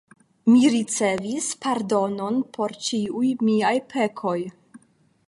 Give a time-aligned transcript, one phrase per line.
[0.51, 4.37] Mi ricevis pardonon por ĉiuj miaj pekoj!